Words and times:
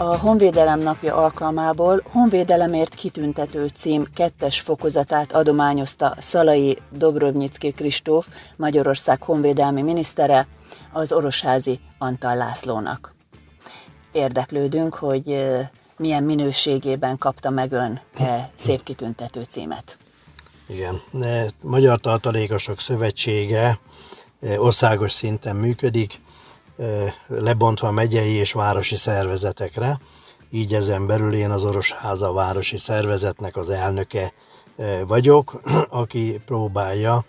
A 0.00 0.18
Honvédelem 0.18 0.78
napja 0.78 1.14
alkalmából 1.14 2.02
Honvédelemért 2.10 2.94
kitüntető 2.94 3.66
cím 3.66 4.06
kettes 4.14 4.60
fokozatát 4.60 5.32
adományozta 5.32 6.14
Szalai 6.18 6.78
Dobrovnyicki 6.92 7.70
Kristóf, 7.72 8.26
Magyarország 8.56 9.22
honvédelmi 9.22 9.82
minisztere, 9.82 10.46
az 10.92 11.12
orosházi 11.12 11.80
Antal 11.98 12.36
Lászlónak. 12.36 13.14
Érdeklődünk, 14.12 14.94
hogy 14.94 15.46
milyen 15.96 16.22
minőségében 16.22 17.18
kapta 17.18 17.50
meg 17.50 17.72
ön 17.72 18.00
e 18.14 18.50
szép 18.54 18.82
kitüntető 18.82 19.42
címet. 19.42 19.98
Igen, 20.66 21.02
Magyar 21.62 22.00
Tartalékosok 22.00 22.80
Szövetsége 22.80 23.78
országos 24.56 25.12
szinten 25.12 25.56
működik, 25.56 26.20
lebontva 27.26 27.90
megyei 27.90 28.32
és 28.32 28.52
városi 28.52 28.96
szervezetekre. 28.96 29.98
Így 30.50 30.74
ezen 30.74 31.06
belül 31.06 31.34
én 31.34 31.50
az 31.50 31.64
Orosháza 31.64 32.32
városi 32.32 32.76
szervezetnek 32.76 33.56
az 33.56 33.70
elnöke 33.70 34.32
vagyok, 35.06 35.60
aki 35.88 36.40
próbálja 36.46 37.24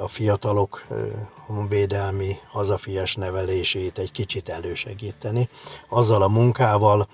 a 0.00 0.08
fiatalok 0.08 0.86
honvédelmi 1.48 2.36
hazafias 2.50 3.14
nevelését 3.14 3.98
egy 3.98 4.12
kicsit 4.12 4.48
elősegíteni. 4.48 5.48
Azzal 5.88 6.22
a 6.22 6.28
munkával, 6.28 7.08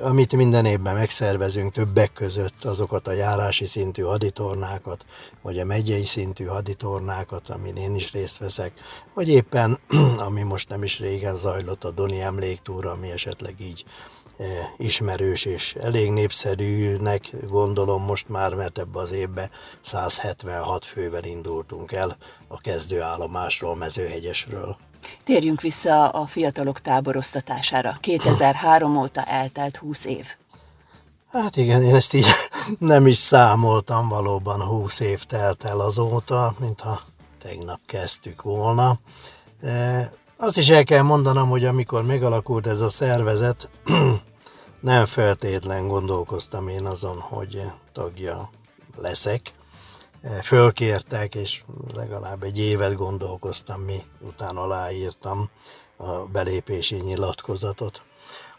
amit 0.00 0.36
minden 0.36 0.64
évben 0.64 0.94
megszervezünk, 0.94 1.72
többek 1.72 2.12
között 2.12 2.64
azokat 2.64 3.08
a 3.08 3.12
járási 3.12 3.66
szintű 3.66 4.02
haditornákat, 4.02 5.04
vagy 5.42 5.58
a 5.58 5.64
megyei 5.64 6.04
szintű 6.04 6.44
haditornákat, 6.44 7.48
amin 7.48 7.76
én 7.76 7.94
is 7.94 8.12
részt 8.12 8.38
veszek, 8.38 8.72
vagy 9.14 9.28
éppen, 9.28 9.78
ami 10.26 10.42
most 10.42 10.68
nem 10.68 10.82
is 10.82 10.98
régen 10.98 11.36
zajlott, 11.36 11.84
a 11.84 11.90
Doni 11.90 12.20
emléktúra, 12.20 12.90
ami 12.90 13.10
esetleg 13.10 13.54
így 13.60 13.84
ismerős 14.76 15.44
és 15.44 15.74
elég 15.80 16.10
népszerűnek 16.10 17.30
gondolom 17.48 18.02
most 18.02 18.28
már, 18.28 18.54
mert 18.54 18.78
ebbe 18.78 18.98
az 18.98 19.12
évbe 19.12 19.50
176 19.80 20.84
fővel 20.84 21.24
indultunk 21.24 21.92
el 21.92 22.16
a 22.48 22.56
kezdőállomásról, 22.56 23.76
Mezőhegyesről. 23.76 24.76
Térjünk 25.24 25.60
vissza 25.60 26.08
a 26.08 26.26
fiatalok 26.26 26.80
táboroztatására. 26.80 27.96
2003 28.00 28.96
óta 28.96 29.22
eltelt 29.22 29.76
20 29.76 30.04
év. 30.04 30.26
Hát 31.32 31.56
igen, 31.56 31.82
én 31.82 31.94
ezt 31.94 32.14
így 32.14 32.26
nem 32.78 33.06
is 33.06 33.16
számoltam, 33.16 34.08
valóban 34.08 34.60
20 34.60 35.00
év 35.00 35.24
telt 35.24 35.64
el 35.64 35.80
azóta, 35.80 36.54
mintha 36.58 37.00
tegnap 37.42 37.80
kezdtük 37.86 38.42
volna. 38.42 38.98
Azt 40.36 40.56
is 40.56 40.68
el 40.68 40.84
kell 40.84 41.02
mondanom, 41.02 41.48
hogy 41.48 41.64
amikor 41.64 42.04
megalakult 42.04 42.66
ez 42.66 42.80
a 42.80 42.88
szervezet, 42.88 43.68
nem 44.80 45.06
feltétlen 45.06 45.88
gondolkoztam 45.88 46.68
én 46.68 46.86
azon, 46.86 47.20
hogy 47.20 47.62
tagja 47.92 48.50
leszek. 48.96 49.50
Fölkértek, 50.42 51.34
és 51.34 51.62
legalább 51.94 52.42
egy 52.42 52.58
évet 52.58 52.94
gondolkoztam, 52.94 53.80
mi 53.80 54.02
utána 54.20 54.62
aláírtam 54.62 55.50
a 55.96 56.12
belépési 56.12 56.96
nyilatkozatot. 56.96 58.02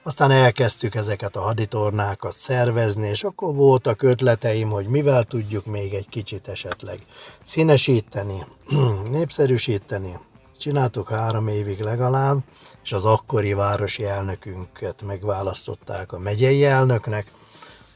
Aztán 0.03 0.31
elkezdtük 0.31 0.95
ezeket 0.95 1.35
a 1.35 1.41
haditornákat 1.41 2.33
szervezni, 2.33 3.07
és 3.07 3.23
akkor 3.23 3.55
voltak 3.55 4.01
ötleteim, 4.01 4.69
hogy 4.69 4.87
mivel 4.87 5.23
tudjuk 5.23 5.65
még 5.65 5.93
egy 5.93 6.09
kicsit 6.09 6.47
esetleg 6.47 6.99
színesíteni, 7.43 8.45
népszerűsíteni. 9.11 10.19
Csináltuk 10.59 11.09
három 11.09 11.47
évig 11.47 11.79
legalább, 11.79 12.37
és 12.83 12.91
az 12.91 13.05
akkori 13.05 13.53
városi 13.53 14.05
elnökünket 14.05 15.01
megválasztották 15.01 16.11
a 16.11 16.19
megyei 16.19 16.65
elnöknek, 16.65 17.31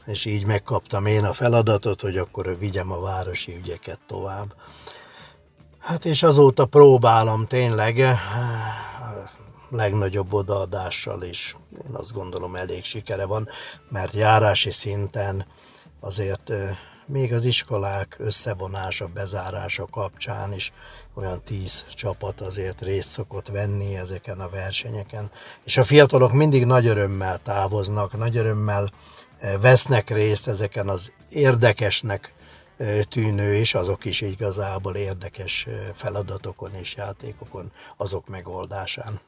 és 0.06 0.24
így 0.24 0.46
megkaptam 0.46 1.06
én 1.06 1.24
a 1.24 1.32
feladatot, 1.32 2.00
hogy 2.00 2.16
akkor 2.16 2.58
vigyem 2.58 2.92
a 2.92 3.00
városi 3.00 3.56
ügyeket 3.56 3.98
tovább. 4.06 4.54
Hát 5.78 6.04
és 6.04 6.22
azóta 6.22 6.66
próbálom 6.66 7.46
tényleg 7.46 8.00
eh, 8.00 8.18
legnagyobb 9.70 10.32
odaadással 10.32 11.22
is. 11.22 11.56
Én 11.88 11.94
azt 11.94 12.12
gondolom 12.12 12.56
elég 12.56 12.84
sikere 12.84 13.24
van, 13.24 13.48
mert 13.88 14.12
járási 14.12 14.70
szinten 14.70 15.46
azért 16.00 16.50
eh, 16.50 16.76
még 17.06 17.32
az 17.32 17.44
iskolák 17.44 18.16
összevonása, 18.18 19.06
bezárása 19.06 19.86
kapcsán 19.86 20.52
is 20.52 20.72
olyan 21.14 21.42
tíz 21.44 21.84
csapat 21.94 22.40
azért 22.40 22.80
részt 22.80 23.08
szokott 23.08 23.48
venni 23.48 23.96
ezeken 23.96 24.40
a 24.40 24.48
versenyeken. 24.48 25.30
És 25.64 25.76
a 25.76 25.84
fiatalok 25.84 26.32
mindig 26.32 26.64
nagy 26.64 26.86
örömmel 26.86 27.40
távoznak, 27.42 28.16
nagy 28.16 28.36
örömmel 28.36 28.90
eh, 29.38 29.54
vesznek 29.60 30.10
részt 30.10 30.48
ezeken 30.48 30.88
az 30.88 31.12
érdekesnek 31.28 32.32
eh, 32.76 33.02
tűnő, 33.02 33.54
és 33.54 33.74
azok 33.74 34.04
is 34.04 34.20
igazából 34.20 34.96
érdekes 34.96 35.66
eh, 35.66 35.74
feladatokon 35.94 36.74
és 36.74 36.94
játékokon, 36.96 37.70
azok 37.96 38.28
megoldásán. 38.28 39.20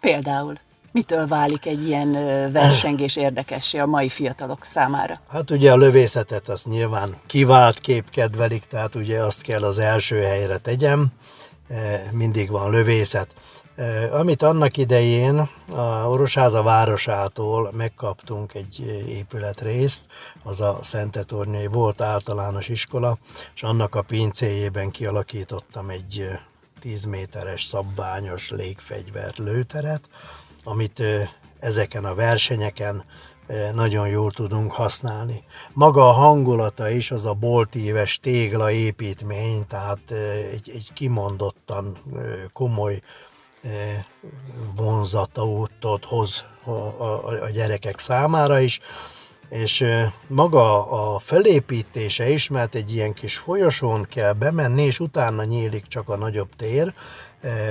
Például? 0.00 0.58
Mitől 0.92 1.26
válik 1.26 1.66
egy 1.66 1.86
ilyen 1.86 2.12
versengés 2.52 3.16
érdekessé 3.16 3.78
a 3.78 3.86
mai 3.86 4.08
fiatalok 4.08 4.64
számára? 4.64 5.20
Hát 5.30 5.50
ugye 5.50 5.72
a 5.72 5.76
lövészetet 5.76 6.48
azt 6.48 6.66
nyilván 6.66 7.16
kivált 7.26 7.80
kép 7.80 8.10
kedvelik, 8.10 8.64
tehát 8.64 8.94
ugye 8.94 9.22
azt 9.22 9.42
kell 9.42 9.62
az 9.62 9.78
első 9.78 10.16
helyre 10.20 10.58
tegyem, 10.58 11.06
mindig 12.10 12.50
van 12.50 12.70
lövészet. 12.70 13.34
Amit 14.12 14.42
annak 14.42 14.76
idején 14.76 15.48
a 15.74 16.08
Orosháza 16.08 16.62
városától 16.62 17.70
megkaptunk 17.76 18.54
egy 18.54 19.04
épületrészt, 19.08 20.04
az 20.42 20.60
a 20.60 20.78
Szentetornyai 20.82 21.66
volt 21.66 22.00
általános 22.00 22.68
iskola, 22.68 23.18
és 23.54 23.62
annak 23.62 23.94
a 23.94 24.02
pincéjében 24.02 24.90
kialakítottam 24.90 25.88
egy 25.88 26.28
10 26.80 27.04
méteres 27.04 27.64
szabványos 27.64 28.50
légfegyvert 28.50 29.38
lőteret, 29.38 30.08
amit 30.64 31.02
ezeken 31.58 32.04
a 32.04 32.14
versenyeken 32.14 33.04
nagyon 33.74 34.08
jól 34.08 34.30
tudunk 34.30 34.72
használni. 34.72 35.44
Maga 35.72 36.08
a 36.08 36.12
hangulata 36.12 36.90
is, 36.90 37.10
az 37.10 37.26
a 37.26 37.34
boltíves 37.34 38.18
tégla 38.18 38.70
építmény, 38.70 39.66
tehát 39.66 40.10
egy, 40.52 40.70
egy 40.74 40.92
kimondottan 40.94 41.96
komoly 42.52 43.00
vonzatot 44.76 46.04
hoz 46.04 46.44
a, 46.64 46.70
a, 46.70 47.42
a 47.42 47.50
gyerekek 47.50 47.98
számára 47.98 48.60
is, 48.60 48.80
és 49.52 49.84
maga 50.26 50.90
a 50.90 51.18
felépítése 51.18 52.30
is, 52.30 52.48
mert 52.48 52.74
egy 52.74 52.94
ilyen 52.94 53.12
kis 53.12 53.36
folyosón 53.36 54.06
kell 54.10 54.32
bemenni, 54.32 54.82
és 54.82 55.00
utána 55.00 55.44
nyílik 55.44 55.86
csak 55.86 56.08
a 56.08 56.16
nagyobb 56.16 56.48
tér, 56.56 56.94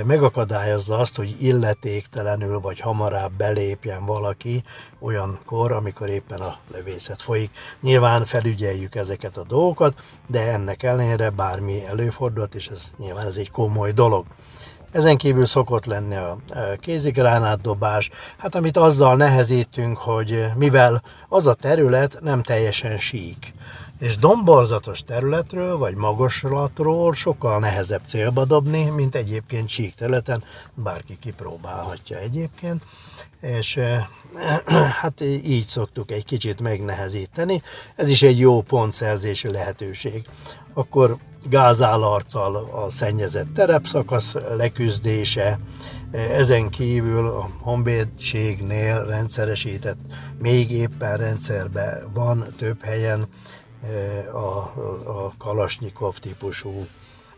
megakadályozza 0.04 0.98
azt, 0.98 1.16
hogy 1.16 1.36
illetéktelenül 1.40 2.60
vagy 2.60 2.80
hamarabb 2.80 3.32
belépjen 3.32 4.06
valaki 4.06 4.62
olyankor, 4.98 5.72
amikor 5.72 6.10
éppen 6.10 6.40
a 6.40 6.56
lövészet 6.72 7.22
folyik. 7.22 7.50
Nyilván 7.80 8.24
felügyeljük 8.24 8.94
ezeket 8.94 9.36
a 9.36 9.44
dolgokat, 9.44 9.94
de 10.26 10.52
ennek 10.52 10.82
ellenére 10.82 11.30
bármi 11.30 11.86
előfordult, 11.86 12.54
és 12.54 12.68
ez 12.68 12.90
nyilván 12.98 13.26
ez 13.26 13.36
egy 13.36 13.50
komoly 13.50 13.92
dolog. 13.92 14.24
Ezen 14.92 15.16
kívül 15.16 15.46
szokott 15.46 15.84
lenni 15.84 16.14
a 16.14 16.38
kézigránátdobás, 16.80 18.10
hát 18.36 18.54
amit 18.54 18.76
azzal 18.76 19.16
nehezítünk, 19.16 19.98
hogy 19.98 20.44
mivel 20.56 21.02
az 21.28 21.46
a 21.46 21.54
terület 21.54 22.18
nem 22.20 22.42
teljesen 22.42 22.98
sík, 22.98 23.52
és 23.98 24.16
domborzatos 24.16 25.04
területről 25.04 25.76
vagy 25.78 25.94
magaslatról 25.94 27.14
sokkal 27.14 27.58
nehezebb 27.58 28.00
célba 28.06 28.44
dobni, 28.44 28.84
mint 28.84 29.14
egyébként 29.14 29.68
sík 29.68 29.94
területen, 29.94 30.44
bárki 30.74 31.16
kipróbálhatja 31.20 32.18
egyébként, 32.18 32.82
és 33.40 33.78
hát 35.00 35.20
így 35.20 35.66
szoktuk 35.66 36.10
egy 36.10 36.24
kicsit 36.24 36.60
megnehezíteni. 36.60 37.62
Ez 37.96 38.08
is 38.08 38.22
egy 38.22 38.38
jó 38.38 38.60
pontszerzési 38.62 39.50
lehetőség. 39.50 40.26
Akkor 40.74 41.16
gázállarccal 41.48 42.56
a 42.56 42.90
szennyezett 42.90 43.54
terepszakasz 43.54 44.34
leküzdése, 44.56 45.58
ezen 46.12 46.68
kívül 46.68 47.28
a 47.28 47.50
honvédségnél 47.60 49.04
rendszeresített, 49.04 49.98
még 50.38 50.70
éppen 50.70 51.16
rendszerben 51.16 52.10
van 52.12 52.44
több 52.56 52.82
helyen 52.82 53.24
a, 54.32 54.58
a 55.10 55.34
Kalasnyikov 55.38 56.18
típusú 56.18 56.86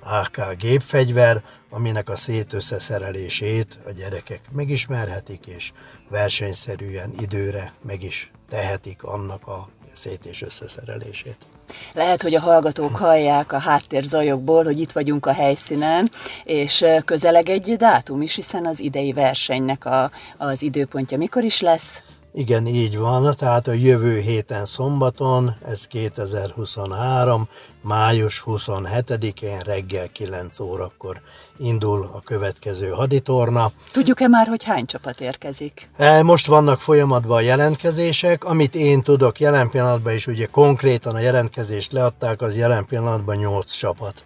AK 0.00 0.56
gépfegyver, 0.58 1.42
aminek 1.70 2.08
a 2.08 2.16
szétösszeszerelését 2.16 3.78
a 3.86 3.90
gyerekek 3.90 4.40
megismerhetik, 4.52 5.46
és 5.46 5.72
versenyszerűen 6.08 7.14
időre 7.18 7.72
meg 7.82 8.02
is 8.02 8.30
tehetik 8.48 9.02
annak 9.02 9.46
a 9.46 9.68
szét- 9.92 10.26
és 10.26 10.42
összeszerelését. 10.42 11.46
Lehet, 11.92 12.22
hogy 12.22 12.34
a 12.34 12.40
hallgatók 12.40 12.96
hallják 12.96 13.52
a 13.52 13.58
háttérzajokból, 13.58 14.64
hogy 14.64 14.80
itt 14.80 14.92
vagyunk 14.92 15.26
a 15.26 15.32
helyszínen, 15.32 16.10
és 16.44 16.84
közeleg 17.04 17.48
egy 17.48 17.76
dátum 17.76 18.22
is, 18.22 18.34
hiszen 18.34 18.66
az 18.66 18.80
idei 18.80 19.12
versenynek 19.12 19.84
a, 19.84 20.10
az 20.36 20.62
időpontja 20.62 21.16
mikor 21.18 21.44
is 21.44 21.60
lesz? 21.60 22.02
Igen, 22.36 22.66
így 22.66 22.98
van, 22.98 23.34
tehát 23.36 23.68
a 23.68 23.72
jövő 23.72 24.18
héten 24.18 24.64
szombaton, 24.64 25.54
ez 25.64 25.86
2023, 25.86 27.48
május 27.80 28.42
27-én 28.46 29.58
reggel 29.58 30.08
9 30.12 30.60
órakor 30.60 31.20
indul 31.58 32.10
a 32.12 32.20
következő 32.20 32.88
haditorna. 32.88 33.70
Tudjuk-e 33.92 34.28
már, 34.28 34.46
hogy 34.46 34.64
hány 34.64 34.86
csapat 34.86 35.20
érkezik? 35.20 35.88
E, 35.96 36.22
most 36.22 36.46
vannak 36.46 36.80
folyamatban 36.80 37.36
a 37.36 37.40
jelentkezések, 37.40 38.44
amit 38.44 38.74
én 38.74 39.02
tudok 39.02 39.40
jelen 39.40 39.70
pillanatban 39.70 40.12
is, 40.12 40.26
ugye 40.26 40.46
konkrétan 40.46 41.14
a 41.14 41.20
jelentkezést 41.20 41.92
leadták, 41.92 42.42
az 42.42 42.56
jelen 42.56 42.86
pillanatban 42.86 43.36
8 43.36 43.72
csapat. 43.72 44.24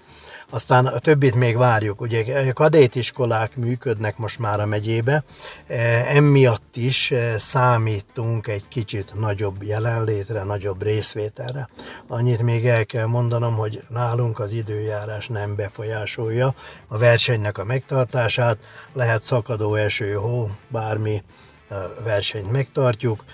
Aztán 0.50 0.86
a 0.86 0.98
többit 0.98 1.34
még 1.34 1.56
várjuk. 1.56 2.00
Ugye 2.00 2.52
kadétiskolák 2.52 3.56
működnek 3.56 4.16
most 4.16 4.38
már 4.38 4.60
a 4.60 4.66
megyébe, 4.66 5.24
e, 5.66 5.74
emiatt 6.06 6.76
is 6.76 7.10
e, 7.10 7.38
számítunk 7.38 8.46
egy 8.46 8.68
kicsit 8.68 9.14
nagyobb 9.14 9.62
jelenlétre, 9.62 10.42
nagyobb 10.42 10.82
részvételre. 10.82 11.68
Annyit 12.06 12.42
még 12.42 12.66
el 12.66 12.86
kell 12.86 13.06
mondanom, 13.06 13.56
hogy 13.56 13.82
nálunk 13.88 14.38
az 14.38 14.52
időjárás 14.52 15.26
nem 15.26 15.54
befolyásolja 15.54 16.54
a 16.86 16.98
versenynek 16.98 17.58
a 17.58 17.64
megtartását, 17.64 18.58
lehet 18.92 19.24
szakadó 19.24 19.74
eső, 19.74 20.12
hó, 20.14 20.50
bármi, 20.68 21.22
versenyt 22.02 22.50
megtartjuk, 22.50 23.24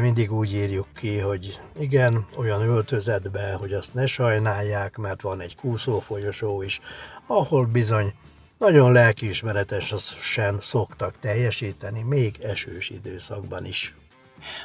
mindig 0.00 0.32
úgy 0.32 0.52
írjuk 0.52 0.86
ki, 0.96 1.18
hogy 1.18 1.60
igen, 1.78 2.26
olyan 2.36 2.60
öltözetbe, 2.60 3.52
hogy 3.58 3.72
azt 3.72 3.94
ne 3.94 4.06
sajnálják, 4.06 4.96
mert 4.96 5.22
van 5.22 5.40
egy 5.40 5.56
kúszó 5.56 6.00
folyosó 6.00 6.62
is, 6.62 6.80
ahol 7.26 7.64
bizony 7.64 8.12
nagyon 8.58 8.92
lelkiismeretesen 8.92 10.58
szoktak 10.60 11.14
teljesíteni, 11.20 12.02
még 12.02 12.38
esős 12.42 12.90
időszakban 12.90 13.64
is. 13.64 13.94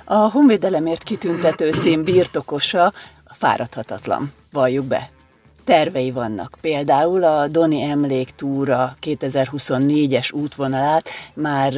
A 0.04 0.16
honvédelemért 0.16 1.04
kitüntető 1.04 1.72
cím 1.72 2.04
birtokosa 2.04 2.94
fáradhatatlan, 3.26 4.32
valljuk 4.52 4.86
be 4.86 5.13
tervei 5.64 6.12
vannak. 6.12 6.58
Például 6.62 7.24
a 7.24 7.48
Doni 7.48 7.82
Emléktúra 7.82 8.94
2024-es 9.02 10.34
útvonalát 10.34 11.10
már 11.34 11.74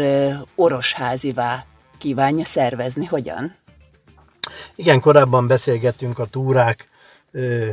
orosházivá 0.56 1.66
kívánja 1.98 2.46
szervezni. 2.46 3.06
Hogyan? 3.06 3.56
Igen, 4.76 5.00
korábban 5.00 5.48
beszélgettünk 5.48 6.20
a 6.20 6.26
túrák 6.26 6.88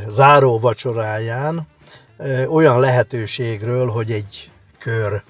záró 0.09 0.59
vacsoráján 0.59 1.67
olyan 2.49 2.81
lehetőségről, 2.81 3.88
hogy 3.91 4.12
egy 4.12 4.50
kör 4.79 5.23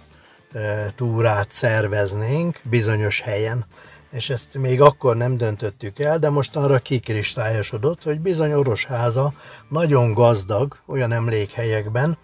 túrát 0.96 1.50
szerveznénk 1.50 2.61
bizonyos 2.62 3.20
helyen 3.20 3.67
és 4.12 4.30
ezt 4.30 4.54
még 4.54 4.80
akkor 4.80 5.16
nem 5.16 5.36
döntöttük 5.36 5.98
el, 5.98 6.18
de 6.18 6.30
most 6.30 6.56
arra 6.56 6.78
kikristályosodott, 6.78 8.02
hogy 8.02 8.20
bizony 8.20 8.52
Orosháza 8.52 9.32
nagyon 9.68 10.12
gazdag 10.12 10.76
olyan 10.86 11.12
emlékhelyekben, 11.12 12.18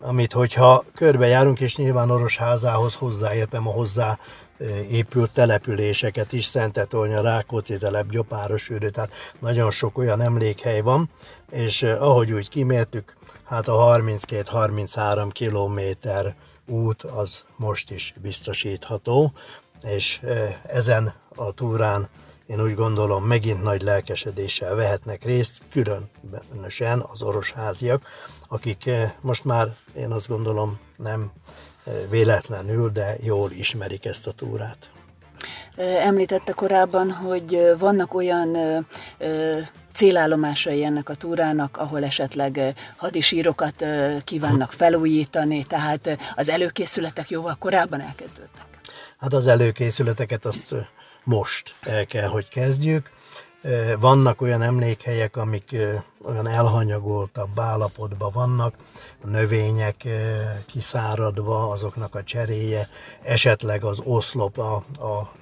amit 0.00 0.32
hogyha 0.32 0.84
körbejárunk, 0.94 1.60
és 1.60 1.76
nyilván 1.76 2.10
Orosházához 2.10 2.94
hozzáértem 2.94 3.68
a 3.68 3.70
hozzá 3.70 4.18
épült 4.90 5.30
településeket 5.30 6.32
is, 6.32 6.44
Szentetolnya, 6.44 7.20
Rákóczi 7.20 7.76
telep, 7.76 8.10
Gyopáros 8.10 8.70
űrő, 8.70 8.90
tehát 8.90 9.12
nagyon 9.38 9.70
sok 9.70 9.98
olyan 9.98 10.20
emlékhely 10.20 10.80
van, 10.80 11.10
és 11.50 11.82
ahogy 11.82 12.32
úgy 12.32 12.48
kimértük, 12.48 13.16
hát 13.44 13.68
a 13.68 13.72
32-33 13.72 15.28
kilométer 15.32 16.34
út 16.66 17.02
az 17.02 17.44
most 17.56 17.90
is 17.90 18.14
biztosítható, 18.22 19.32
és 19.82 20.20
ezen 20.66 21.14
a 21.34 21.52
túrán 21.52 22.08
én 22.46 22.62
úgy 22.62 22.74
gondolom 22.74 23.24
megint 23.24 23.62
nagy 23.62 23.82
lelkesedéssel 23.82 24.74
vehetnek 24.74 25.24
részt, 25.24 25.60
különösen 25.70 27.04
az 27.12 27.22
orosháziak, 27.22 28.06
akik 28.48 28.90
most 29.20 29.44
már 29.44 29.68
én 29.96 30.10
azt 30.10 30.28
gondolom 30.28 30.78
nem 30.96 31.32
véletlenül, 32.10 32.90
de 32.90 33.16
jól 33.22 33.50
ismerik 33.50 34.04
ezt 34.04 34.26
a 34.26 34.32
túrát. 34.32 34.90
Említette 35.76 36.52
korábban, 36.52 37.10
hogy 37.10 37.72
vannak 37.78 38.14
olyan 38.14 38.56
célállomásai 39.94 40.84
ennek 40.84 41.08
a 41.08 41.14
túrának, 41.14 41.76
ahol 41.76 42.04
esetleg 42.04 42.74
hadisírokat 42.96 43.84
kívánnak 44.24 44.72
felújítani, 44.72 45.64
tehát 45.64 46.18
az 46.34 46.48
előkészületek 46.48 47.30
jóval 47.30 47.56
korábban 47.58 48.00
elkezdődtek. 48.00 48.75
Hát 49.18 49.32
az 49.32 49.46
előkészületeket 49.46 50.44
azt 50.44 50.74
most 51.24 51.74
el 51.80 52.06
kell, 52.06 52.28
hogy 52.28 52.48
kezdjük. 52.48 53.10
Vannak 53.98 54.40
olyan 54.40 54.62
emlékhelyek, 54.62 55.36
amik 55.36 55.76
olyan 56.24 56.46
elhanyagoltabb 56.48 57.58
állapotban 57.60 58.32
vannak, 58.32 58.74
a 59.22 59.26
növények 59.26 60.06
kiszáradva, 60.66 61.68
azoknak 61.68 62.14
a 62.14 62.22
cseréje, 62.22 62.88
esetleg 63.22 63.84
az 63.84 64.00
oszlop, 64.04 64.58
a, 64.58 64.74
a, 64.98 65.32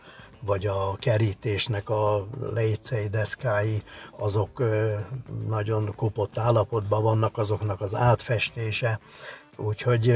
vagy 0.40 0.66
a 0.66 0.96
kerítésnek 0.98 1.88
a 1.88 2.26
lécei 2.54 3.08
deszkái, 3.08 3.82
azok 4.18 4.62
nagyon 5.48 5.92
kopott 5.96 6.38
állapotban 6.38 7.02
vannak, 7.02 7.38
azoknak 7.38 7.80
az 7.80 7.94
átfestése, 7.94 9.00
Úgyhogy 9.56 10.10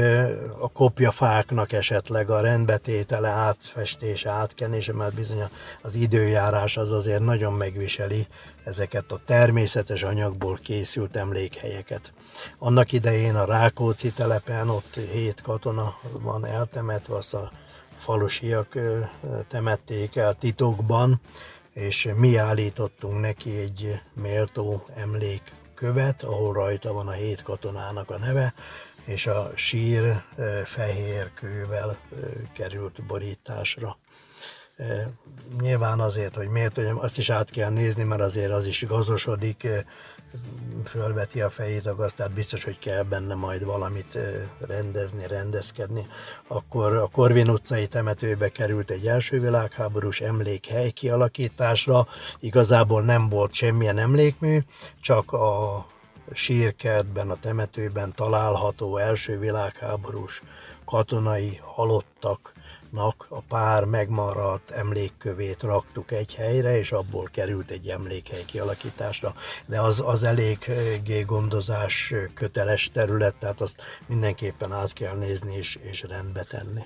a 0.59 0.69
kopjafáknak 0.73 1.71
esetleg 1.71 2.29
a 2.29 2.41
rendbetétele, 2.41 3.29
átfestése, 3.29 4.29
átkenése, 4.29 4.93
mert 4.93 5.13
bizony 5.13 5.43
az 5.81 5.95
időjárás 5.95 6.77
az 6.77 6.91
azért 6.91 7.23
nagyon 7.23 7.53
megviseli 7.53 8.27
ezeket 8.63 9.11
a 9.11 9.19
természetes 9.25 10.03
anyagból 10.03 10.59
készült 10.63 11.15
emlékhelyeket. 11.15 12.13
Annak 12.57 12.91
idején 12.91 13.35
a 13.35 13.45
Rákóczi 13.45 14.11
telepen 14.11 14.69
ott 14.69 14.95
hét 15.11 15.41
katona 15.41 15.95
van 16.11 16.45
eltemetve, 16.45 17.15
azt 17.15 17.33
a 17.33 17.51
falusiak 17.99 18.77
temették 19.47 20.15
el 20.15 20.35
titokban, 20.39 21.21
és 21.73 22.09
mi 22.15 22.37
állítottunk 22.37 23.19
neki 23.19 23.57
egy 23.57 24.01
méltó 24.13 24.85
emlékkövet, 24.95 26.23
ahol 26.23 26.53
rajta 26.53 26.93
van 26.93 27.07
a 27.07 27.11
hét 27.11 27.41
katonának 27.41 28.09
a 28.09 28.17
neve, 28.17 28.53
és 29.09 29.27
a 29.27 29.51
sír 29.55 30.23
fehér 30.65 31.31
kővel 31.33 31.97
került 32.53 33.03
borításra. 33.07 33.97
Nyilván 35.61 35.99
azért, 35.99 36.35
hogy 36.35 36.47
miért, 36.47 36.75
hogy 36.75 36.85
azt 36.95 37.17
is 37.17 37.29
át 37.29 37.49
kell 37.49 37.69
nézni, 37.69 38.03
mert 38.03 38.21
azért 38.21 38.51
az 38.51 38.67
is 38.67 38.85
gazosodik, 38.85 39.67
fölveti 40.85 41.41
a 41.41 41.49
fejét 41.49 41.85
a 41.85 41.95
gaz, 41.95 42.13
tehát 42.13 42.31
biztos, 42.31 42.63
hogy 42.63 42.79
kell 42.79 43.03
benne 43.03 43.35
majd 43.35 43.65
valamit 43.65 44.17
rendezni, 44.59 45.27
rendezkedni. 45.27 46.07
Akkor 46.47 46.93
a 46.93 47.07
Korvin 47.07 47.49
utcai 47.49 47.87
temetőbe 47.87 48.49
került 48.49 48.89
egy 48.89 49.07
első 49.07 49.39
világháborús 49.39 50.21
emlékhely 50.21 50.89
kialakításra, 50.89 52.07
igazából 52.39 53.01
nem 53.01 53.29
volt 53.29 53.53
semmilyen 53.53 53.97
emlékmű, 53.97 54.59
csak 55.01 55.31
a 55.31 55.85
sírkertben, 56.33 57.29
a 57.29 57.39
temetőben 57.39 58.13
található 58.15 58.97
első 58.97 59.39
világháborús 59.39 60.43
katonai 60.85 61.59
halottaknak 61.61 63.25
a 63.29 63.41
pár 63.41 63.83
megmaradt 63.83 64.69
emlékkövét 64.69 65.61
raktuk 65.61 66.11
egy 66.11 66.35
helyre, 66.35 66.77
és 66.77 66.91
abból 66.91 67.29
került 67.31 67.71
egy 67.71 67.87
emlékhely 67.87 68.45
kialakításra. 68.45 69.33
De 69.65 69.81
az, 69.81 70.03
az 70.05 70.23
eléggé 70.23 71.21
gondozás 71.21 72.13
köteles 72.33 72.89
terület, 72.93 73.35
tehát 73.35 73.61
azt 73.61 73.81
mindenképpen 74.07 74.71
át 74.71 74.93
kell 74.93 75.15
nézni 75.15 75.55
és, 75.55 75.79
és 75.81 76.01
rendbe 76.01 76.43
tenni. 76.43 76.81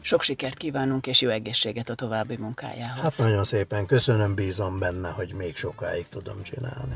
Sok 0.00 0.22
sikert 0.22 0.56
kívánunk, 0.56 1.06
és 1.06 1.20
jó 1.20 1.28
egészséget 1.28 1.88
a 1.88 1.94
további 1.94 2.36
munkájához. 2.36 3.02
Hát 3.02 3.18
nagyon 3.18 3.44
szépen 3.44 3.86
köszönöm, 3.86 4.34
bízom 4.34 4.78
benne, 4.78 5.10
hogy 5.10 5.34
még 5.34 5.56
sokáig 5.56 6.08
tudom 6.08 6.42
csinálni. 6.42 6.94